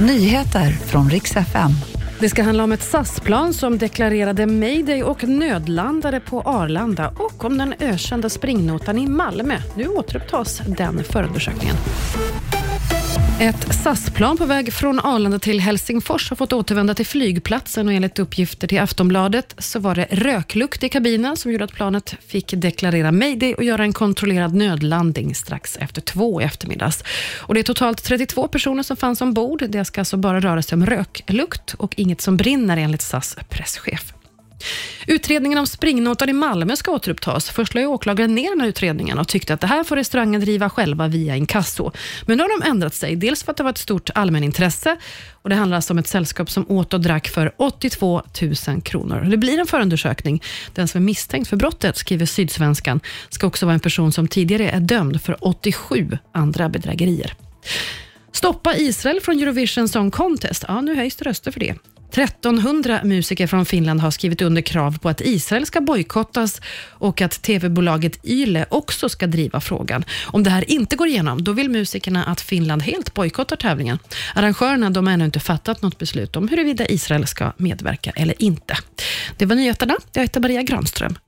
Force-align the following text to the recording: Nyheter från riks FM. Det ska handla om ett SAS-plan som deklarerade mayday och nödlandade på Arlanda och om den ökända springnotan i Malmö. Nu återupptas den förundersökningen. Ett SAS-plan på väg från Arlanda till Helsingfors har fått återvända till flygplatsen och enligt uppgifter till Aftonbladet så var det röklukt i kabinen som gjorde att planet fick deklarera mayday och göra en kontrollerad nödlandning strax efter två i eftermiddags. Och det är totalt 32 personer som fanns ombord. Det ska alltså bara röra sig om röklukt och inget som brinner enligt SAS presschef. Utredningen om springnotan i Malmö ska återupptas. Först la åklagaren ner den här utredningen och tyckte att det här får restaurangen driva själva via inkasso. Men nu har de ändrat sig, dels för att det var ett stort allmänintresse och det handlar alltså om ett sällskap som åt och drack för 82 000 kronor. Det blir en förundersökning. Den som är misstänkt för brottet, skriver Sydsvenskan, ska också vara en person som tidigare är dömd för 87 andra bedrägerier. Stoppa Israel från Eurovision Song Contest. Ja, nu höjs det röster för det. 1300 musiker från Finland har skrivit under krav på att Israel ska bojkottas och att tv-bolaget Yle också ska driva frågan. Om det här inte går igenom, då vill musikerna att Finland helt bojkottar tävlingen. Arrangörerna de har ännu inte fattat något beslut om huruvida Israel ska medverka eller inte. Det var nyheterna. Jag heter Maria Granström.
Nyheter 0.00 0.70
från 0.70 1.10
riks 1.10 1.36
FM. 1.36 1.70
Det 2.20 2.28
ska 2.28 2.42
handla 2.42 2.64
om 2.64 2.72
ett 2.72 2.82
SAS-plan 2.82 3.54
som 3.54 3.78
deklarerade 3.78 4.46
mayday 4.46 5.02
och 5.02 5.24
nödlandade 5.24 6.20
på 6.20 6.40
Arlanda 6.40 7.12
och 7.16 7.44
om 7.44 7.58
den 7.58 7.74
ökända 7.80 8.28
springnotan 8.28 8.98
i 8.98 9.06
Malmö. 9.06 9.54
Nu 9.76 9.88
återupptas 9.88 10.62
den 10.66 11.04
förundersökningen. 11.04 11.76
Ett 13.40 13.74
SAS-plan 13.74 14.36
på 14.36 14.46
väg 14.46 14.72
från 14.72 15.00
Arlanda 15.00 15.38
till 15.38 15.60
Helsingfors 15.60 16.30
har 16.30 16.36
fått 16.36 16.52
återvända 16.52 16.94
till 16.94 17.06
flygplatsen 17.06 17.88
och 17.88 17.94
enligt 17.94 18.18
uppgifter 18.18 18.68
till 18.68 18.80
Aftonbladet 18.80 19.54
så 19.58 19.78
var 19.78 19.94
det 19.94 20.06
röklukt 20.10 20.82
i 20.82 20.88
kabinen 20.88 21.36
som 21.36 21.52
gjorde 21.52 21.64
att 21.64 21.72
planet 21.72 22.14
fick 22.26 22.54
deklarera 22.56 23.12
mayday 23.12 23.54
och 23.54 23.64
göra 23.64 23.82
en 23.82 23.92
kontrollerad 23.92 24.54
nödlandning 24.54 25.34
strax 25.34 25.76
efter 25.76 26.00
två 26.00 26.40
i 26.40 26.44
eftermiddags. 26.44 27.04
Och 27.38 27.54
det 27.54 27.60
är 27.60 27.64
totalt 27.64 28.04
32 28.04 28.48
personer 28.48 28.82
som 28.82 28.96
fanns 28.96 29.20
ombord. 29.20 29.64
Det 29.68 29.84
ska 29.84 30.00
alltså 30.00 30.16
bara 30.16 30.40
röra 30.40 30.62
sig 30.62 30.76
om 30.76 30.86
röklukt 30.86 31.74
och 31.74 31.94
inget 31.96 32.20
som 32.20 32.36
brinner 32.36 32.76
enligt 32.76 33.02
SAS 33.02 33.36
presschef. 33.48 34.14
Utredningen 35.06 35.58
om 35.58 35.66
springnotan 35.66 36.28
i 36.28 36.32
Malmö 36.32 36.76
ska 36.76 36.90
återupptas. 36.90 37.50
Först 37.50 37.74
la 37.74 37.86
åklagaren 37.86 38.34
ner 38.34 38.50
den 38.50 38.60
här 38.60 38.68
utredningen 38.68 39.18
och 39.18 39.28
tyckte 39.28 39.54
att 39.54 39.60
det 39.60 39.66
här 39.66 39.84
får 39.84 39.96
restaurangen 39.96 40.40
driva 40.40 40.70
själva 40.70 41.08
via 41.08 41.36
inkasso. 41.36 41.92
Men 42.26 42.36
nu 42.36 42.42
har 42.42 42.60
de 42.60 42.70
ändrat 42.70 42.94
sig, 42.94 43.16
dels 43.16 43.42
för 43.42 43.50
att 43.50 43.56
det 43.56 43.62
var 43.62 43.70
ett 43.70 43.78
stort 43.78 44.10
allmänintresse 44.14 44.96
och 45.32 45.48
det 45.48 45.56
handlar 45.56 45.76
alltså 45.76 45.92
om 45.92 45.98
ett 45.98 46.06
sällskap 46.06 46.50
som 46.50 46.70
åt 46.70 46.94
och 46.94 47.00
drack 47.00 47.28
för 47.28 47.52
82 47.56 48.22
000 48.68 48.82
kronor. 48.82 49.20
Det 49.20 49.36
blir 49.36 49.58
en 49.58 49.66
förundersökning. 49.66 50.42
Den 50.74 50.88
som 50.88 51.00
är 51.00 51.04
misstänkt 51.04 51.48
för 51.48 51.56
brottet, 51.56 51.96
skriver 51.96 52.26
Sydsvenskan, 52.26 53.00
ska 53.28 53.46
också 53.46 53.66
vara 53.66 53.74
en 53.74 53.80
person 53.80 54.12
som 54.12 54.28
tidigare 54.28 54.70
är 54.70 54.80
dömd 54.80 55.22
för 55.22 55.36
87 55.40 56.18
andra 56.32 56.68
bedrägerier. 56.68 57.34
Stoppa 58.32 58.76
Israel 58.76 59.20
från 59.20 59.40
Eurovision 59.40 59.88
Song 59.88 60.10
Contest. 60.10 60.64
Ja, 60.68 60.80
nu 60.80 60.94
höjs 60.94 61.16
det 61.16 61.24
röster 61.24 61.50
för 61.50 61.60
det. 61.60 61.74
1300 62.18 63.00
musiker 63.04 63.46
från 63.46 63.66
Finland 63.66 64.00
har 64.00 64.10
skrivit 64.10 64.42
under 64.42 64.62
krav 64.62 64.98
på 64.98 65.08
att 65.08 65.20
Israel 65.20 65.66
ska 65.66 65.80
bojkottas 65.80 66.60
och 66.88 67.20
att 67.20 67.42
tv-bolaget 67.42 68.24
Yle 68.24 68.66
också 68.68 69.08
ska 69.08 69.26
driva 69.26 69.60
frågan. 69.60 70.04
Om 70.26 70.42
det 70.42 70.50
här 70.50 70.70
inte 70.70 70.96
går 70.96 71.08
igenom, 71.08 71.44
då 71.44 71.52
vill 71.52 71.70
musikerna 71.70 72.24
att 72.24 72.40
Finland 72.40 72.82
helt 72.82 73.14
bojkottar 73.14 73.56
tävlingen. 73.56 73.98
Arrangörerna 74.34 74.90
de 74.90 75.06
har 75.06 75.14
ännu 75.14 75.24
inte 75.24 75.40
fattat 75.40 75.82
något 75.82 75.98
beslut 75.98 76.36
om 76.36 76.48
huruvida 76.48 76.86
Israel 76.86 77.26
ska 77.26 77.52
medverka 77.56 78.10
eller 78.16 78.42
inte. 78.42 78.76
Det 79.36 79.46
var 79.46 79.56
nyheterna. 79.56 79.94
Jag 80.12 80.22
heter 80.22 80.40
Maria 80.40 80.62
Granström. 80.62 81.18